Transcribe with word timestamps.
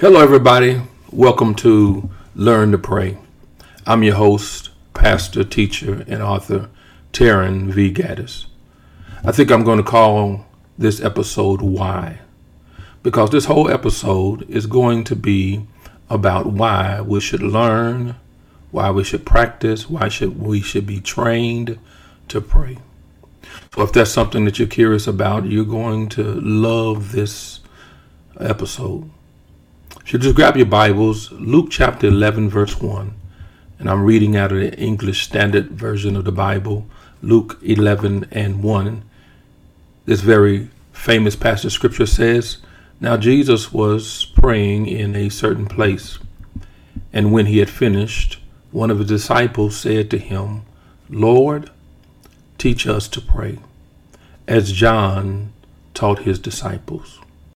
Hello, 0.00 0.20
everybody. 0.20 0.80
Welcome 1.10 1.56
to 1.56 2.08
Learn 2.36 2.70
to 2.70 2.78
Pray. 2.78 3.18
I'm 3.84 4.04
your 4.04 4.14
host, 4.14 4.70
pastor, 4.94 5.42
teacher, 5.42 6.04
and 6.06 6.22
author, 6.22 6.70
Taryn 7.12 7.72
V. 7.72 7.92
Gaddis. 7.92 8.46
I 9.24 9.32
think 9.32 9.50
I'm 9.50 9.64
going 9.64 9.78
to 9.78 9.82
call 9.82 10.46
this 10.78 11.00
episode 11.00 11.62
Why, 11.62 12.20
because 13.02 13.30
this 13.30 13.46
whole 13.46 13.68
episode 13.68 14.48
is 14.48 14.66
going 14.66 15.02
to 15.02 15.16
be 15.16 15.66
about 16.08 16.46
why 16.46 17.00
we 17.00 17.18
should 17.18 17.42
learn, 17.42 18.14
why 18.70 18.92
we 18.92 19.02
should 19.02 19.26
practice, 19.26 19.90
why 19.90 20.08
should 20.08 20.40
we 20.40 20.60
should 20.60 20.86
be 20.86 21.00
trained 21.00 21.76
to 22.28 22.40
pray. 22.40 22.78
So 23.74 23.82
if 23.82 23.92
that's 23.92 24.12
something 24.12 24.44
that 24.44 24.60
you're 24.60 24.68
curious 24.68 25.08
about, 25.08 25.46
you're 25.46 25.64
going 25.64 26.08
to 26.10 26.22
love 26.22 27.10
this 27.10 27.58
episode. 28.38 29.10
So 30.08 30.16
just 30.16 30.36
grab 30.36 30.56
your 30.56 30.64
Bibles, 30.64 31.30
Luke 31.32 31.66
chapter 31.68 32.06
11, 32.06 32.48
verse 32.48 32.80
1. 32.80 33.12
And 33.78 33.90
I'm 33.90 34.04
reading 34.04 34.36
out 34.36 34.52
of 34.52 34.58
the 34.58 34.74
English 34.78 35.22
Standard 35.22 35.72
Version 35.72 36.16
of 36.16 36.24
the 36.24 36.32
Bible, 36.32 36.86
Luke 37.20 37.58
11 37.60 38.26
and 38.32 38.62
1. 38.62 39.02
This 40.06 40.22
very 40.22 40.70
famous 40.92 41.36
passage 41.36 41.66
of 41.66 41.72
scripture 41.72 42.06
says, 42.06 42.56
Now 43.00 43.18
Jesus 43.18 43.70
was 43.70 44.24
praying 44.34 44.86
in 44.86 45.14
a 45.14 45.28
certain 45.28 45.66
place. 45.66 46.18
And 47.12 47.30
when 47.30 47.44
he 47.44 47.58
had 47.58 47.68
finished, 47.68 48.40
one 48.70 48.90
of 48.90 49.00
his 49.00 49.08
disciples 49.08 49.76
said 49.76 50.10
to 50.12 50.18
him, 50.18 50.62
Lord, 51.10 51.68
teach 52.56 52.86
us 52.86 53.08
to 53.08 53.20
pray, 53.20 53.58
as 54.46 54.72
John 54.72 55.52
taught 55.92 56.20
his 56.20 56.38
disciples. 56.38 57.18